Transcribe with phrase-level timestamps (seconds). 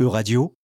[0.00, 0.54] Euradio,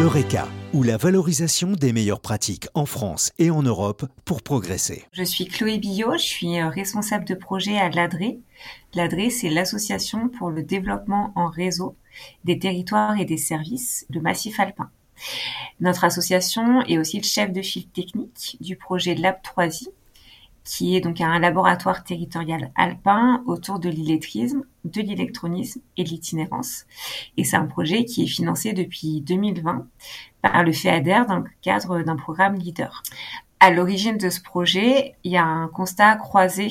[0.00, 5.02] Eureka, ou la valorisation des meilleures pratiques en France et en Europe pour progresser.
[5.10, 8.38] Je suis Chloé Billot, je suis euh, responsable de projet à l'ADRE.
[8.94, 11.96] L'ADRE, c'est l'Association pour le développement en réseau
[12.44, 14.88] des territoires et des services de Massif Alpin.
[15.80, 19.88] Notre association est aussi le chef de file technique du projet Lab 3i,
[20.64, 26.86] qui est donc un laboratoire territorial alpin autour de l'illettrisme, de l'électronisme et de l'itinérance.
[27.36, 29.86] Et c'est un projet qui est financé depuis 2020
[30.42, 33.02] par le FEADER dans le cadre d'un programme leader.
[33.62, 36.68] À l'origine de ce projet, il y a un constat croisé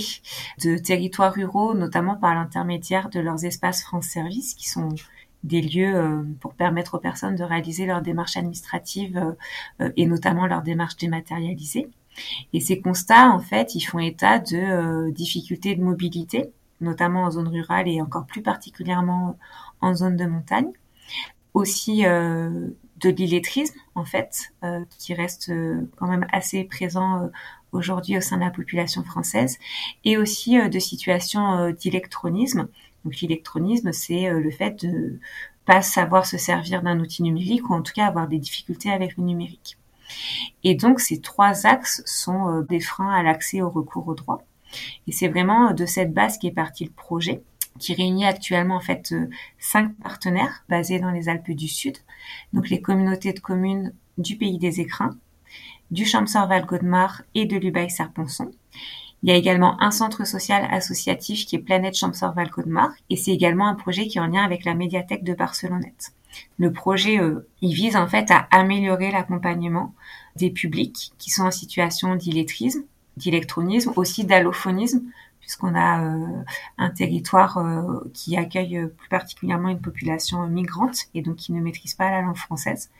[0.63, 4.89] de territoires ruraux, notamment par l'intermédiaire de leurs espaces France Service, qui sont
[5.43, 9.35] des lieux euh, pour permettre aux personnes de réaliser leurs démarches administratives
[9.81, 11.89] euh, et notamment leurs démarches dématérialisées.
[12.53, 16.51] Et ces constats, en fait, ils font état de euh, difficultés de mobilité,
[16.81, 19.37] notamment en zone rurale et encore plus particulièrement
[19.81, 20.71] en zone de montagne.
[21.53, 25.51] Aussi euh, de l'illettrisme, en fait, euh, qui reste
[25.97, 27.29] quand même assez présent
[27.71, 29.57] aujourd'hui au sein de la population française,
[30.03, 32.67] et aussi de situations d'électronisme.
[33.05, 35.19] Donc l'électronisme, c'est le fait de
[35.65, 39.17] pas savoir se servir d'un outil numérique ou en tout cas avoir des difficultés avec
[39.17, 39.77] le numérique.
[40.63, 44.41] Et donc ces trois axes sont euh, des freins à l'accès au recours au droit.
[45.07, 47.41] Et c'est vraiment euh, de cette base qui est parti le projet
[47.79, 51.97] qui réunit actuellement en fait euh, cinq partenaires basés dans les Alpes du Sud,
[52.53, 55.17] donc les communautés de communes du Pays des Écrins,
[55.89, 58.51] du Champsor-Val-Godemar et de l'Ubaye-Serponçon.
[59.23, 63.67] Il y a également un centre social associatif qui est Planète Champsor-Val-Godemar et c'est également
[63.67, 66.13] un projet qui est en lien avec la médiathèque de Barcelonnette.
[66.57, 69.93] Le projet, euh, il vise en fait à améliorer l'accompagnement
[70.35, 72.83] des publics qui sont en situation d'illettrisme,
[73.17, 75.01] d'électronisme, aussi d'allophonisme,
[75.39, 76.43] puisqu'on a euh,
[76.77, 81.95] un territoire euh, qui accueille plus particulièrement une population migrante et donc qui ne maîtrise
[81.95, 82.91] pas la langue française.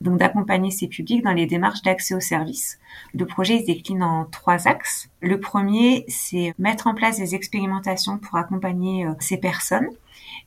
[0.00, 2.78] Donc d'accompagner ces publics dans les démarches d'accès aux services.
[3.14, 5.10] Le projet se décline en trois axes.
[5.20, 9.88] Le premier, c'est mettre en place des expérimentations pour accompagner ces personnes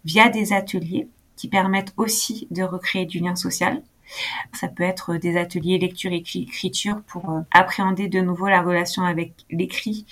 [0.03, 3.81] via des ateliers qui permettent aussi de recréer du lien social.
[4.53, 9.03] Ça peut être des ateliers lecture et écriture pour euh, appréhender de nouveau la relation
[9.03, 10.05] avec l'écrit,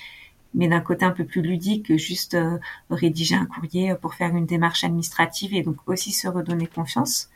[0.56, 2.58] mais d'un côté un peu plus ludique que juste euh,
[2.90, 7.30] rédiger un courrier pour faire une démarche administrative et donc aussi se redonner confiance.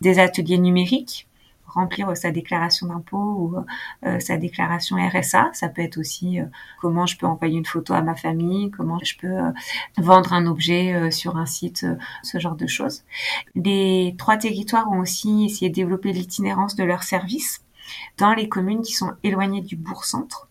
[0.00, 1.26] Des ateliers numériques
[1.76, 3.54] remplir sa déclaration d'impôt ou
[4.04, 5.50] euh, sa déclaration RSA.
[5.52, 6.46] Ça peut être aussi euh,
[6.80, 9.52] comment je peux envoyer une photo à ma famille, comment je peux euh,
[9.98, 11.86] vendre un objet sur un site,
[12.22, 13.04] ce genre de choses.
[13.54, 17.62] Les trois territoires ont aussi essayé de développer l'itinérance de leurs services
[18.18, 20.48] dans les communes qui sont éloignées du bourg-centre,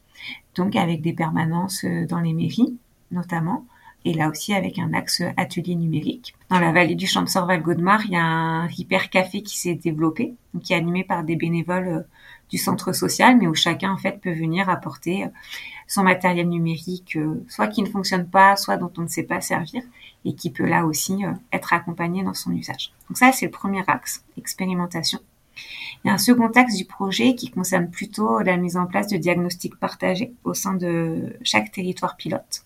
[0.55, 2.77] donc avec des permanences dans les mairies
[3.11, 3.65] notamment
[4.05, 6.35] et là aussi avec un axe atelier numérique.
[6.49, 10.73] Dans la vallée du Champsor-Val-Godemar, il y a un hyper café qui s'est développé, qui
[10.73, 12.01] est animé par des bénévoles euh,
[12.49, 15.29] du centre social, mais où chacun en fait peut venir apporter euh,
[15.87, 19.41] son matériel numérique, euh, soit qui ne fonctionne pas, soit dont on ne sait pas
[19.41, 19.81] servir,
[20.23, 22.91] et qui peut là aussi être accompagné dans son usage.
[23.09, 25.19] Donc ça, c'est le premier axe, expérimentation.
[26.03, 29.07] Il y a un second axe du projet qui concerne plutôt la mise en place
[29.07, 32.65] de diagnostics partagés au sein de chaque territoire pilote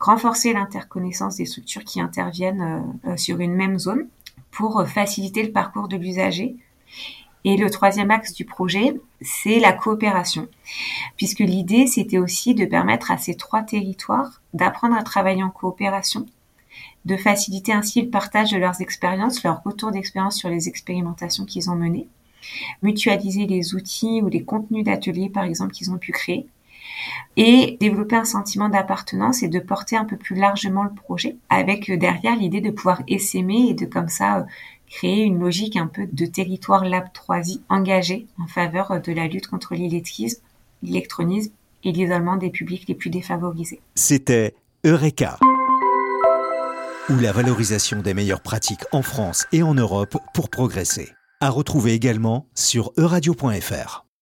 [0.00, 2.62] renforcer l'interconnaissance des structures qui interviennent
[3.06, 4.08] euh, euh, sur une même zone
[4.50, 6.56] pour euh, faciliter le parcours de l'usager.
[7.46, 10.48] Et le troisième axe du projet, c'est la coopération,
[11.16, 16.24] puisque l'idée, c'était aussi de permettre à ces trois territoires d'apprendre à travailler en coopération,
[17.04, 21.68] de faciliter ainsi le partage de leurs expériences, leur retour d'expérience sur les expérimentations qu'ils
[21.70, 22.08] ont menées,
[22.82, 26.46] mutualiser les outils ou les contenus d'ateliers, par exemple, qu'ils ont pu créer,
[27.36, 31.90] et développer un sentiment d'appartenance et de porter un peu plus largement le projet avec
[31.90, 34.42] euh, derrière l'idée de pouvoir essaimer et de comme ça euh,
[34.88, 39.26] créer une logique un peu de territoire Lab 3i engagé en faveur euh, de la
[39.26, 40.40] lutte contre l'illettrisme,
[40.82, 41.52] l'électronisme
[41.82, 43.80] et l'isolement des publics les plus défavorisés.
[43.94, 44.54] C'était
[44.84, 45.38] Eureka
[47.10, 51.12] ou la valorisation des meilleures pratiques en France et en Europe pour progresser.
[51.40, 54.03] À retrouver également sur euradio.fr.